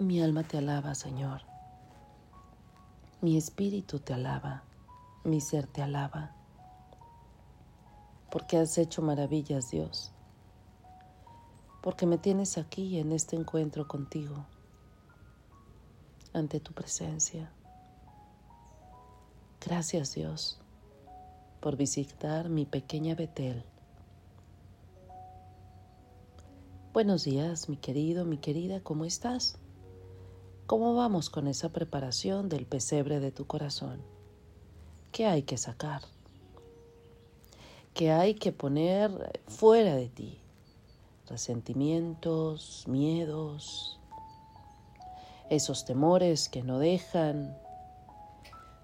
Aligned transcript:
Mi 0.00 0.22
alma 0.22 0.44
te 0.44 0.56
alaba, 0.58 0.94
Señor. 0.94 1.42
Mi 3.20 3.36
espíritu 3.36 3.98
te 3.98 4.14
alaba. 4.14 4.62
Mi 5.24 5.40
ser 5.40 5.66
te 5.66 5.82
alaba. 5.82 6.36
Porque 8.30 8.58
has 8.58 8.78
hecho 8.78 9.02
maravillas, 9.02 9.72
Dios. 9.72 10.12
Porque 11.82 12.06
me 12.06 12.16
tienes 12.16 12.58
aquí 12.58 13.00
en 13.00 13.10
este 13.10 13.34
encuentro 13.34 13.88
contigo, 13.88 14.46
ante 16.32 16.60
tu 16.60 16.72
presencia. 16.72 17.50
Gracias, 19.60 20.14
Dios, 20.14 20.60
por 21.60 21.76
visitar 21.76 22.48
mi 22.48 22.66
pequeña 22.66 23.16
Betel. 23.16 23.64
Buenos 26.92 27.24
días, 27.24 27.68
mi 27.68 27.76
querido, 27.76 28.24
mi 28.24 28.38
querida, 28.38 28.80
¿cómo 28.80 29.04
estás? 29.04 29.58
¿Cómo 30.68 30.94
vamos 30.94 31.30
con 31.30 31.46
esa 31.46 31.70
preparación 31.70 32.50
del 32.50 32.66
pesebre 32.66 33.20
de 33.20 33.32
tu 33.32 33.46
corazón? 33.46 34.02
¿Qué 35.12 35.24
hay 35.24 35.42
que 35.42 35.56
sacar? 35.56 36.02
¿Qué 37.94 38.12
hay 38.12 38.34
que 38.34 38.52
poner 38.52 39.40
fuera 39.46 39.94
de 39.94 40.10
ti? 40.10 40.38
Resentimientos, 41.26 42.84
miedos, 42.86 43.98
esos 45.48 45.86
temores 45.86 46.50
que 46.50 46.62
no 46.62 46.78
dejan, 46.78 47.56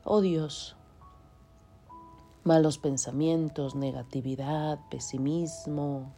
odios, 0.05 0.77
malos 2.45 2.79
pensamientos, 2.79 3.75
negatividad, 3.75 4.79
pesimismo. 4.89 6.15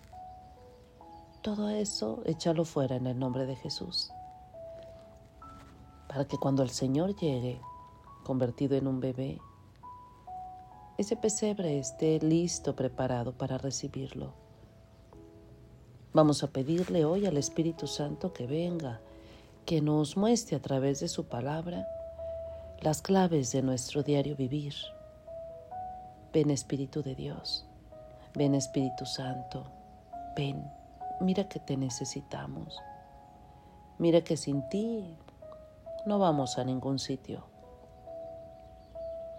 Todo 1.42 1.70
eso 1.70 2.22
échalo 2.24 2.64
fuera 2.64 2.94
en 2.94 3.08
el 3.08 3.18
nombre 3.18 3.46
de 3.46 3.56
Jesús 3.56 4.12
para 6.08 6.26
que 6.26 6.36
cuando 6.36 6.62
el 6.62 6.70
Señor 6.70 7.14
llegue, 7.16 7.60
convertido 8.24 8.76
en 8.76 8.86
un 8.86 9.00
bebé, 9.00 9.40
ese 10.98 11.14
pesebre 11.14 11.78
esté 11.78 12.18
listo, 12.20 12.74
preparado 12.74 13.32
para 13.32 13.58
recibirlo. 13.58 14.32
Vamos 16.14 16.42
a 16.42 16.46
pedirle 16.46 17.04
hoy 17.04 17.26
al 17.26 17.36
Espíritu 17.36 17.86
Santo 17.86 18.32
que 18.32 18.46
venga, 18.46 19.00
que 19.66 19.82
nos 19.82 20.16
muestre 20.16 20.56
a 20.56 20.62
través 20.62 21.00
de 21.00 21.08
su 21.08 21.26
palabra 21.26 21.86
las 22.80 23.02
claves 23.02 23.52
de 23.52 23.60
nuestro 23.60 24.02
diario 24.02 24.36
vivir. 24.36 24.74
Ven 26.32 26.50
Espíritu 26.50 27.02
de 27.02 27.14
Dios, 27.14 27.66
ven 28.34 28.54
Espíritu 28.54 29.04
Santo, 29.04 29.64
ven, 30.34 30.64
mira 31.20 31.48
que 31.48 31.60
te 31.60 31.76
necesitamos, 31.76 32.78
mira 33.98 34.22
que 34.22 34.36
sin 34.36 34.66
ti 34.70 35.16
no 36.06 36.20
vamos 36.20 36.56
a 36.56 36.64
ningún 36.64 37.00
sitio. 37.00 37.42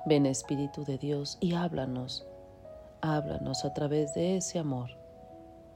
Ven 0.05 0.25
Espíritu 0.25 0.83
de 0.83 0.97
Dios 0.97 1.37
y 1.39 1.53
háblanos, 1.53 2.27
háblanos 3.01 3.63
a 3.63 3.73
través 3.73 4.13
de 4.13 4.35
ese 4.35 4.59
amor 4.59 4.89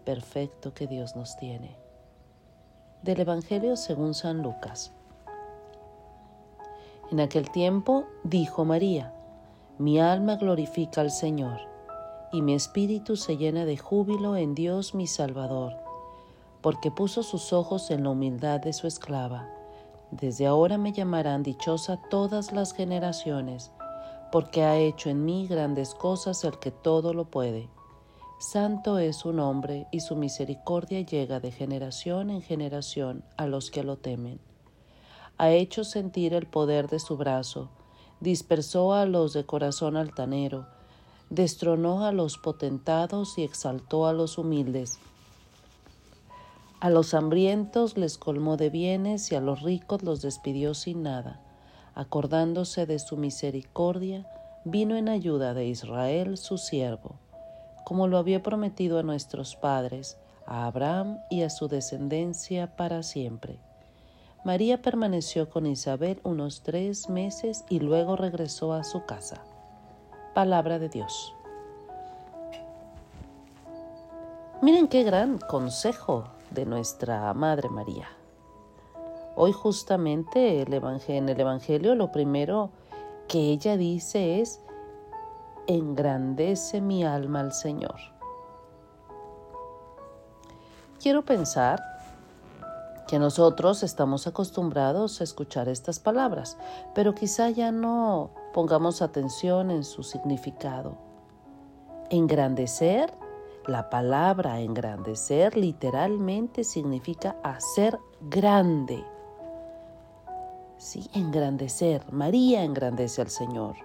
perfecto 0.03 0.73
que 0.73 0.87
Dios 0.87 1.15
nos 1.15 1.37
tiene. 1.37 1.77
Del 3.03 3.21
Evangelio 3.21 3.77
según 3.77 4.13
San 4.13 4.41
Lucas. 4.41 4.91
En 7.09 7.21
aquel 7.21 7.49
tiempo 7.51 8.05
dijo 8.23 8.65
María, 8.65 9.13
mi 9.77 9.99
alma 9.99 10.35
glorifica 10.35 11.01
al 11.01 11.11
Señor, 11.11 11.59
y 12.33 12.41
mi 12.41 12.53
espíritu 12.53 13.15
se 13.15 13.37
llena 13.37 13.63
de 13.65 13.77
júbilo 13.77 14.35
en 14.35 14.55
Dios 14.55 14.93
mi 14.93 15.07
Salvador, 15.07 15.73
porque 16.61 16.91
puso 16.91 17.23
sus 17.23 17.53
ojos 17.53 17.91
en 17.91 18.03
la 18.03 18.09
humildad 18.09 18.59
de 18.59 18.73
su 18.73 18.87
esclava 18.87 19.60
desde 20.11 20.45
ahora 20.45 20.77
me 20.77 20.91
llamarán 20.91 21.41
dichosa 21.41 21.97
todas 22.09 22.51
las 22.51 22.73
generaciones, 22.73 23.71
porque 24.31 24.63
ha 24.63 24.77
hecho 24.77 25.09
en 25.09 25.23
mí 25.23 25.47
grandes 25.47 25.95
cosas 25.95 26.43
el 26.43 26.59
que 26.59 26.71
todo 26.71 27.13
lo 27.13 27.25
puede. 27.25 27.69
Santo 28.39 28.97
es 28.97 29.17
su 29.17 29.33
nombre 29.33 29.87
y 29.91 30.01
su 30.01 30.15
misericordia 30.15 31.01
llega 31.01 31.39
de 31.39 31.51
generación 31.51 32.29
en 32.29 32.41
generación 32.41 33.23
a 33.37 33.45
los 33.45 33.71
que 33.71 33.83
lo 33.83 33.97
temen. 33.97 34.39
Ha 35.37 35.51
hecho 35.51 35.83
sentir 35.83 36.33
el 36.33 36.45
poder 36.45 36.87
de 36.89 36.99
su 36.99 37.17
brazo, 37.17 37.69
dispersó 38.19 38.93
a 38.93 39.05
los 39.05 39.33
de 39.33 39.45
corazón 39.45 39.95
altanero, 39.95 40.67
destronó 41.29 42.03
a 42.03 42.11
los 42.11 42.37
potentados 42.37 43.37
y 43.37 43.43
exaltó 43.43 44.07
a 44.07 44.13
los 44.13 44.37
humildes 44.37 44.99
a 46.81 46.89
los 46.89 47.13
hambrientos 47.13 47.95
les 47.95 48.17
colmó 48.17 48.57
de 48.57 48.71
bienes 48.71 49.31
y 49.31 49.35
a 49.35 49.39
los 49.39 49.61
ricos 49.61 50.01
los 50.01 50.23
despidió 50.23 50.73
sin 50.73 51.03
nada. 51.03 51.39
Acordándose 51.93 52.87
de 52.87 52.97
su 52.97 53.17
misericordia, 53.17 54.25
vino 54.65 54.95
en 54.95 55.07
ayuda 55.07 55.53
de 55.53 55.67
Israel 55.67 56.39
su 56.39 56.57
siervo, 56.57 57.19
como 57.85 58.07
lo 58.07 58.17
había 58.17 58.41
prometido 58.41 58.97
a 58.97 59.03
nuestros 59.03 59.55
padres, 59.55 60.17
a 60.47 60.65
Abraham 60.65 61.19
y 61.29 61.43
a 61.43 61.51
su 61.51 61.67
descendencia 61.67 62.75
para 62.75 63.03
siempre. 63.03 63.59
María 64.43 64.81
permaneció 64.81 65.51
con 65.51 65.67
Isabel 65.67 66.19
unos 66.23 66.63
tres 66.63 67.09
meses 67.09 67.63
y 67.69 67.79
luego 67.79 68.15
regresó 68.15 68.73
a 68.73 68.83
su 68.83 69.05
casa. 69.05 69.43
Palabra 70.33 70.79
de 70.79 70.89
Dios. 70.89 71.35
Miren 74.63 74.87
qué 74.87 75.03
gran 75.03 75.37
consejo 75.37 76.40
de 76.51 76.65
nuestra 76.65 77.33
Madre 77.33 77.69
María. 77.69 78.09
Hoy 79.35 79.53
justamente 79.53 80.61
el 80.61 80.73
en 80.73 81.29
el 81.29 81.39
Evangelio 81.39 81.95
lo 81.95 82.11
primero 82.11 82.69
que 83.27 83.39
ella 83.39 83.77
dice 83.77 84.41
es, 84.41 84.61
engrandece 85.67 86.81
mi 86.81 87.03
alma 87.03 87.39
al 87.39 87.53
Señor. 87.53 87.95
Quiero 91.01 91.23
pensar 91.23 91.81
que 93.07 93.19
nosotros 93.19 93.83
estamos 93.83 94.27
acostumbrados 94.27 95.19
a 95.19 95.23
escuchar 95.23 95.67
estas 95.69 95.99
palabras, 95.99 96.57
pero 96.93 97.15
quizá 97.15 97.49
ya 97.49 97.71
no 97.71 98.31
pongamos 98.53 99.01
atención 99.01 99.71
en 99.71 99.83
su 99.83 100.03
significado. 100.03 100.97
Engrandecer 102.09 103.13
la 103.67 103.89
palabra 103.89 104.59
engrandecer 104.59 105.55
literalmente 105.55 106.63
significa 106.63 107.35
hacer 107.43 107.99
grande. 108.21 109.03
Sí, 110.77 111.09
engrandecer. 111.13 112.11
María 112.11 112.63
engrandece 112.63 113.21
al 113.21 113.29
Señor. 113.29 113.75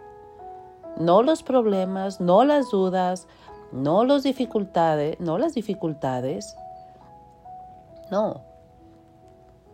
No 0.98 1.22
los 1.22 1.42
problemas, 1.42 2.20
no 2.20 2.44
las 2.44 2.70
dudas, 2.70 3.28
no 3.70 4.04
las 4.04 4.22
dificultades, 4.22 5.20
no 5.20 5.36
las 5.36 5.54
dificultades. 5.54 6.56
No. 8.10 8.42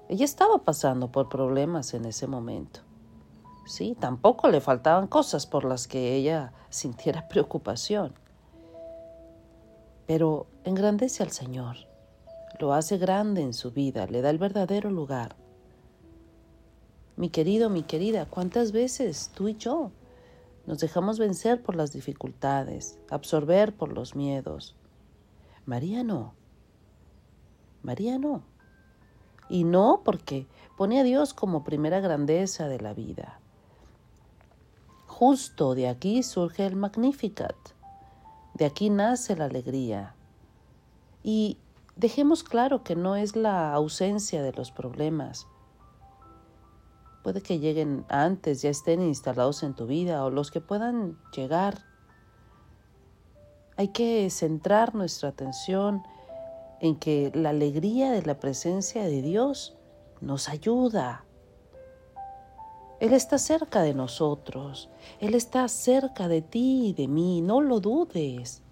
Ella 0.08 0.24
estaba 0.24 0.58
pasando 0.58 1.12
por 1.12 1.28
problemas 1.28 1.94
en 1.94 2.06
ese 2.06 2.26
momento. 2.26 2.80
Sí, 3.66 3.96
tampoco 3.98 4.48
le 4.48 4.60
faltaban 4.60 5.06
cosas 5.06 5.46
por 5.46 5.64
las 5.64 5.86
que 5.86 6.16
ella 6.16 6.52
sintiera 6.70 7.28
preocupación 7.28 8.21
pero 10.06 10.46
engrandece 10.64 11.22
al 11.22 11.30
Señor, 11.30 11.76
lo 12.58 12.74
hace 12.74 12.98
grande 12.98 13.42
en 13.42 13.54
su 13.54 13.70
vida, 13.72 14.06
le 14.06 14.22
da 14.22 14.30
el 14.30 14.38
verdadero 14.38 14.90
lugar. 14.90 15.36
Mi 17.16 17.28
querido, 17.28 17.70
mi 17.70 17.82
querida, 17.82 18.26
¿cuántas 18.26 18.72
veces 18.72 19.30
tú 19.34 19.48
y 19.48 19.56
yo 19.56 19.90
nos 20.66 20.78
dejamos 20.78 21.18
vencer 21.18 21.62
por 21.62 21.76
las 21.76 21.92
dificultades, 21.92 22.98
absorber 23.10 23.74
por 23.74 23.92
los 23.92 24.16
miedos? 24.16 24.76
María 25.66 26.02
no. 26.02 26.34
María 27.82 28.18
no. 28.18 28.42
Y 29.48 29.64
no 29.64 30.02
porque 30.04 30.46
pone 30.76 31.00
a 31.00 31.04
Dios 31.04 31.34
como 31.34 31.64
primera 31.64 32.00
grandeza 32.00 32.68
de 32.68 32.80
la 32.80 32.94
vida. 32.94 33.40
Justo 35.06 35.74
de 35.74 35.88
aquí 35.88 36.22
surge 36.22 36.64
el 36.64 36.76
Magnificat 36.76 37.54
de 38.62 38.66
aquí 38.66 38.90
nace 38.90 39.34
la 39.34 39.46
alegría. 39.46 40.14
Y 41.24 41.58
dejemos 41.96 42.44
claro 42.44 42.84
que 42.84 42.94
no 42.94 43.16
es 43.16 43.34
la 43.34 43.74
ausencia 43.74 44.40
de 44.40 44.52
los 44.52 44.70
problemas. 44.70 45.48
Puede 47.24 47.42
que 47.42 47.58
lleguen 47.58 48.04
antes, 48.08 48.62
ya 48.62 48.70
estén 48.70 49.02
instalados 49.02 49.64
en 49.64 49.74
tu 49.74 49.88
vida 49.88 50.24
o 50.24 50.30
los 50.30 50.52
que 50.52 50.60
puedan 50.60 51.18
llegar. 51.36 51.80
Hay 53.76 53.88
que 53.88 54.30
centrar 54.30 54.94
nuestra 54.94 55.30
atención 55.30 56.04
en 56.80 56.94
que 56.94 57.32
la 57.34 57.50
alegría 57.50 58.12
de 58.12 58.22
la 58.22 58.38
presencia 58.38 59.02
de 59.02 59.22
Dios 59.22 59.76
nos 60.20 60.48
ayuda 60.48 61.24
él 63.02 63.14
está 63.14 63.36
cerca 63.36 63.82
de 63.82 63.94
nosotros. 63.94 64.88
Él 65.18 65.34
está 65.34 65.66
cerca 65.66 66.28
de 66.28 66.40
ti 66.40 66.86
y 66.86 66.92
de 66.92 67.08
mí. 67.08 67.40
No 67.40 67.60
lo 67.60 67.80
dudes. 67.80 68.62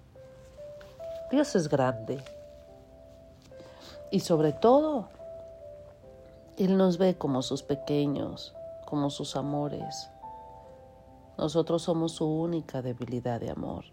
Dios 1.32 1.56
es 1.56 1.68
grande. 1.68 2.22
Y 4.12 4.20
sobre 4.20 4.52
todo, 4.52 5.08
Él 6.56 6.76
nos 6.76 6.96
ve 6.96 7.18
como 7.18 7.42
sus 7.42 7.64
pequeños, 7.64 8.54
como 8.86 9.10
sus 9.10 9.34
amores. 9.34 10.08
Nosotros 11.36 11.82
somos 11.82 12.12
su 12.12 12.24
única 12.24 12.82
debilidad 12.82 13.40
de 13.40 13.50
amor. 13.50 13.86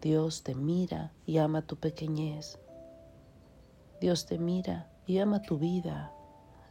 Dios 0.00 0.44
te 0.44 0.54
mira 0.54 1.12
y 1.26 1.36
ama 1.36 1.60
tu 1.60 1.76
pequeñez. 1.76 2.58
Dios 4.00 4.24
te 4.24 4.38
mira 4.38 4.90
y 5.06 5.18
ama 5.18 5.42
tu 5.42 5.58
vida. 5.58 6.10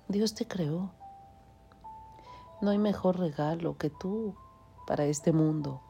Dios 0.07 0.33
te 0.33 0.47
creó. 0.47 0.97
No 2.61 2.71
hay 2.71 2.77
mejor 2.77 3.17
regalo 3.17 3.77
que 3.77 3.89
tú 3.89 4.35
para 4.85 5.05
este 5.05 5.31
mundo, 5.31 5.81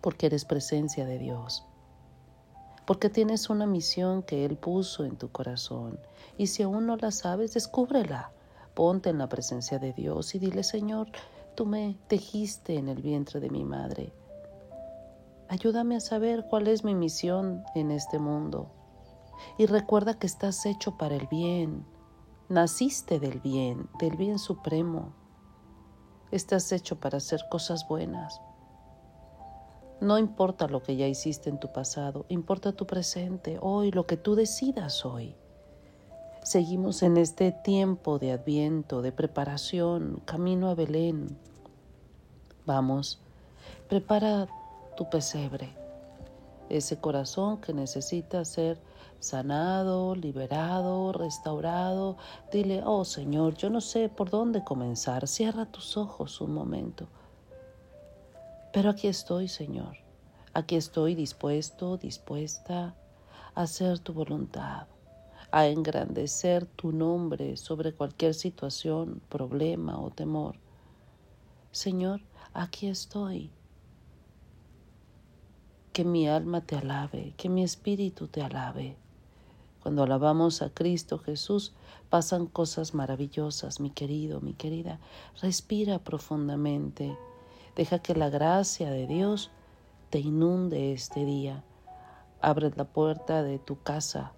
porque 0.00 0.26
eres 0.26 0.44
presencia 0.44 1.04
de 1.04 1.18
Dios, 1.18 1.66
porque 2.86 3.10
tienes 3.10 3.50
una 3.50 3.66
misión 3.66 4.22
que 4.22 4.46
Él 4.46 4.56
puso 4.56 5.04
en 5.04 5.16
tu 5.16 5.30
corazón, 5.30 6.00
y 6.38 6.46
si 6.46 6.62
aún 6.62 6.86
no 6.86 6.96
la 6.96 7.10
sabes, 7.10 7.52
descúbrela. 7.52 8.32
Ponte 8.74 9.10
en 9.10 9.18
la 9.18 9.28
presencia 9.28 9.78
de 9.78 9.92
Dios 9.92 10.34
y 10.34 10.38
dile, 10.38 10.62
Señor, 10.62 11.08
tú 11.56 11.66
me 11.66 11.98
tejiste 12.06 12.76
en 12.76 12.88
el 12.88 13.02
vientre 13.02 13.40
de 13.40 13.50
mi 13.50 13.64
madre. 13.64 14.12
Ayúdame 15.48 15.96
a 15.96 16.00
saber 16.00 16.46
cuál 16.48 16.68
es 16.68 16.84
mi 16.84 16.94
misión 16.94 17.64
en 17.74 17.90
este 17.90 18.18
mundo. 18.18 18.70
Y 19.58 19.66
recuerda 19.66 20.14
que 20.14 20.28
estás 20.28 20.64
hecho 20.64 20.96
para 20.96 21.16
el 21.16 21.26
bien. 21.26 21.84
Naciste 22.48 23.20
del 23.20 23.40
bien, 23.40 23.90
del 23.98 24.16
bien 24.16 24.38
supremo. 24.38 25.12
Estás 26.30 26.72
hecho 26.72 26.98
para 26.98 27.18
hacer 27.18 27.42
cosas 27.50 27.86
buenas. 27.86 28.40
No 30.00 30.16
importa 30.16 30.66
lo 30.66 30.82
que 30.82 30.96
ya 30.96 31.06
hiciste 31.06 31.50
en 31.50 31.60
tu 31.60 31.70
pasado, 31.72 32.24
importa 32.30 32.72
tu 32.72 32.86
presente, 32.86 33.58
hoy, 33.60 33.90
lo 33.90 34.06
que 34.06 34.16
tú 34.16 34.34
decidas 34.34 35.04
hoy. 35.04 35.36
Seguimos 36.42 37.02
en 37.02 37.18
este 37.18 37.52
tiempo 37.52 38.18
de 38.18 38.32
adviento, 38.32 39.02
de 39.02 39.12
preparación, 39.12 40.22
camino 40.24 40.70
a 40.70 40.74
Belén. 40.74 41.36
Vamos, 42.64 43.20
prepara 43.90 44.48
tu 44.96 45.10
pesebre, 45.10 45.76
ese 46.70 46.98
corazón 46.98 47.60
que 47.60 47.72
necesita 47.72 48.44
ser 48.44 48.80
sanado, 49.20 50.14
liberado, 50.14 51.12
restaurado. 51.12 52.16
Dile, 52.52 52.82
oh 52.84 53.04
Señor, 53.04 53.54
yo 53.56 53.70
no 53.70 53.80
sé 53.80 54.08
por 54.08 54.30
dónde 54.30 54.64
comenzar. 54.64 55.26
Cierra 55.26 55.66
tus 55.66 55.96
ojos 55.96 56.40
un 56.40 56.52
momento. 56.54 57.08
Pero 58.72 58.90
aquí 58.90 59.08
estoy, 59.08 59.48
Señor. 59.48 59.96
Aquí 60.54 60.76
estoy 60.76 61.14
dispuesto, 61.14 61.96
dispuesta 61.96 62.94
a 63.54 63.62
hacer 63.62 63.98
tu 63.98 64.12
voluntad, 64.12 64.86
a 65.50 65.66
engrandecer 65.66 66.66
tu 66.66 66.92
nombre 66.92 67.56
sobre 67.56 67.92
cualquier 67.92 68.34
situación, 68.34 69.20
problema 69.28 70.00
o 70.00 70.10
temor. 70.10 70.56
Señor, 71.70 72.22
aquí 72.54 72.88
estoy 72.88 73.50
que 75.98 76.04
mi 76.04 76.28
alma 76.28 76.60
te 76.60 76.76
alabe, 76.76 77.34
que 77.36 77.48
mi 77.48 77.64
espíritu 77.64 78.28
te 78.28 78.40
alabe. 78.40 78.94
Cuando 79.82 80.04
alabamos 80.04 80.62
a 80.62 80.70
Cristo 80.70 81.18
Jesús, 81.18 81.72
pasan 82.08 82.46
cosas 82.46 82.94
maravillosas, 82.94 83.80
mi 83.80 83.90
querido, 83.90 84.40
mi 84.40 84.54
querida. 84.54 85.00
Respira 85.42 85.98
profundamente. 85.98 87.18
Deja 87.74 87.98
que 87.98 88.14
la 88.14 88.30
gracia 88.30 88.92
de 88.92 89.08
Dios 89.08 89.50
te 90.10 90.20
inunde 90.20 90.92
este 90.92 91.24
día. 91.24 91.64
Abre 92.40 92.70
la 92.76 92.84
puerta 92.84 93.42
de 93.42 93.58
tu 93.58 93.82
casa 93.82 94.34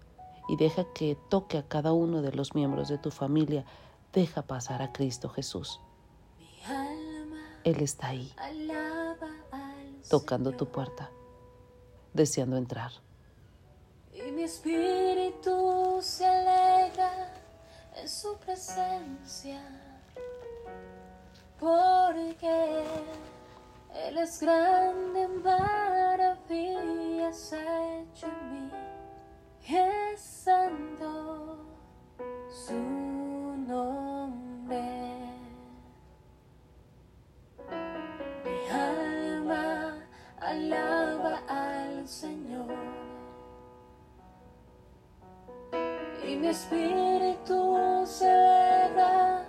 y 0.49 0.57
deja 0.57 0.85
que 0.95 1.19
toque 1.29 1.59
a 1.59 1.69
cada 1.69 1.93
uno 1.93 2.23
de 2.23 2.33
los 2.33 2.55
miembros 2.55 2.89
de 2.89 2.97
tu 2.97 3.11
familia. 3.11 3.67
Deja 4.15 4.41
pasar 4.41 4.81
a 4.81 4.95
Cristo 4.95 5.29
Jesús. 5.29 5.79
Él 7.65 7.83
está 7.83 8.07
ahí, 8.07 8.33
tocando 10.09 10.53
tu 10.53 10.65
puerta, 10.65 11.11
deseando 12.13 12.57
entrar. 12.57 12.93
Y 14.13 14.33
mi 14.33 14.43
espíritu 14.43 15.99
se 16.03 16.27
alegra 16.27 17.33
en 17.97 18.09
su 18.09 18.37
presencia, 18.39 19.63
porque 21.59 22.85
Él 23.95 24.19
es 24.19 24.41
grande, 24.41 25.29
maravillas 25.29 25.93
hecho 27.53 28.27
en 28.27 28.53
mí, 28.53 28.71
espíritu 46.61 48.05
se 48.05 48.29
alegra 48.31 49.45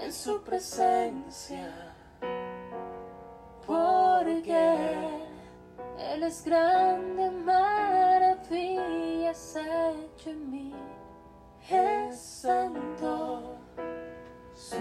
en 0.00 0.10
su 0.12 0.42
presencia, 0.42 1.70
porque 3.66 4.94
Él 5.98 6.22
es 6.22 6.42
grande, 6.42 7.30
maravillas 7.30 8.36
hecho 9.56 10.30
en 10.30 10.50
mí, 10.50 10.74
es 11.68 12.18
santo 12.18 13.58
su 14.54 14.80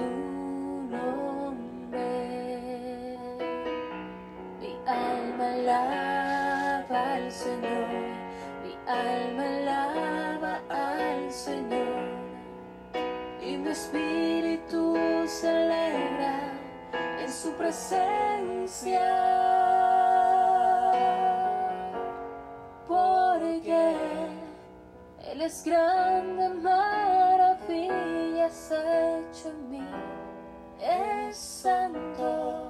nombre. 0.89 1.57
Mi 4.59 4.73
alma 4.87 5.51
alaba 5.53 7.13
al 7.15 7.29
Señor, 7.31 7.89
mi 8.63 8.73
alma 8.87 9.43
alaba 9.43 9.82
mi 13.63 13.69
espíritu 13.69 14.95
se 15.25 15.47
alegra 15.47 16.51
en 17.21 17.31
su 17.31 17.51
presencia. 17.53 18.99
Porque 22.87 23.95
Él 25.31 25.41
es 25.41 25.63
grande, 25.63 26.49
maravillas 26.49 28.71
hecho 28.71 29.49
en 29.49 29.69
mí, 29.69 29.87
es 30.81 31.37
santo 31.37 32.62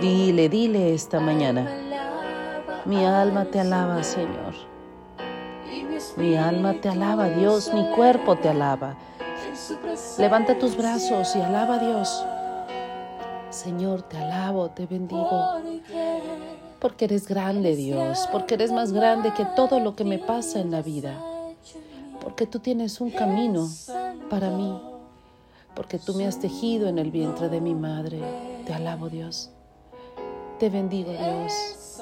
Dile, 0.00 0.48
dile 0.48 0.94
esta 0.94 1.20
mañana. 1.20 1.68
Mi 2.84 3.04
alma 3.04 3.44
te 3.44 3.60
al 3.60 3.72
alaba, 3.72 4.02
Señor. 4.02 4.54
mi 6.16 6.36
alma 6.36 6.74
te 6.80 6.88
alaba, 6.88 7.28
Dios. 7.28 7.72
Mi 7.74 7.84
cuerpo 7.94 8.36
te 8.36 8.48
alaba. 8.48 8.96
Levanta 10.18 10.58
tus 10.58 10.76
brazos 10.76 11.36
y 11.36 11.40
alaba 11.40 11.74
a 11.74 11.78
Dios. 11.78 12.24
Señor, 13.50 14.02
te 14.02 14.16
alabo, 14.16 14.70
te 14.70 14.86
bendigo. 14.86 15.60
Porque 16.78 17.04
eres 17.04 17.28
grande, 17.28 17.76
Dios. 17.76 18.26
Porque 18.32 18.54
eres 18.54 18.72
más 18.72 18.92
grande 18.92 19.34
que 19.34 19.44
todo 19.44 19.80
lo 19.80 19.94
que 19.94 20.04
me 20.04 20.18
pasa 20.18 20.60
en 20.60 20.70
la 20.70 20.80
vida. 20.80 21.14
Porque 22.22 22.46
tú 22.46 22.58
tienes 22.58 23.00
un 23.00 23.10
camino 23.10 23.68
para 24.30 24.50
mí. 24.50 24.80
Porque 25.74 25.98
tú 25.98 26.14
me 26.14 26.26
has 26.26 26.38
tejido 26.40 26.88
en 26.88 26.98
el 26.98 27.10
vientre 27.10 27.48
de 27.48 27.60
mi 27.60 27.74
madre. 27.74 28.20
Te 28.70 28.76
alabo, 28.76 29.08
Dios. 29.08 29.50
Te 30.60 30.70
bendigo, 30.70 31.10
Dios. 31.10 32.00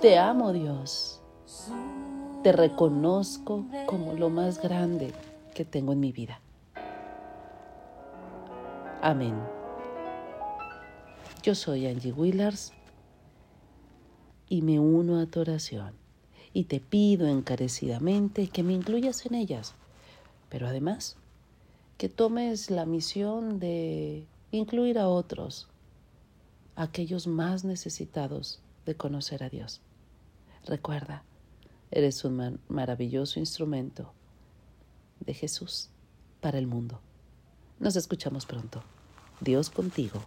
Te 0.00 0.16
amo, 0.16 0.50
Dios. 0.54 1.20
Te 2.42 2.52
reconozco 2.52 3.66
como 3.84 4.14
lo 4.14 4.30
más 4.30 4.62
grande 4.62 5.12
que 5.54 5.66
tengo 5.66 5.92
en 5.92 6.00
mi 6.00 6.12
vida. 6.12 6.40
Amén. 9.02 9.34
Yo 11.42 11.54
soy 11.54 11.86
Angie 11.86 12.12
Willars 12.12 12.72
y 14.48 14.62
me 14.62 14.80
uno 14.80 15.20
a 15.20 15.26
tu 15.26 15.40
oración 15.40 15.92
y 16.54 16.64
te 16.64 16.80
pido 16.80 17.28
encarecidamente 17.28 18.48
que 18.48 18.62
me 18.62 18.72
incluyas 18.72 19.26
en 19.26 19.34
ellas, 19.34 19.74
pero 20.48 20.66
además 20.66 21.18
que 21.98 22.08
tomes 22.08 22.70
la 22.70 22.86
misión 22.86 23.60
de 23.60 24.26
incluir 24.50 24.98
a 24.98 25.10
otros, 25.10 25.68
aquellos 26.76 27.26
más 27.26 27.64
necesitados 27.64 28.60
de 28.84 28.94
conocer 28.94 29.42
a 29.42 29.48
Dios. 29.48 29.80
Recuerda, 30.64 31.24
eres 31.90 32.24
un 32.24 32.60
maravilloso 32.68 33.40
instrumento 33.40 34.12
de 35.20 35.34
Jesús 35.34 35.88
para 36.40 36.58
el 36.58 36.66
mundo. 36.66 37.00
Nos 37.80 37.96
escuchamos 37.96 38.46
pronto. 38.46 38.82
Dios 39.40 39.70
contigo. 39.70 40.22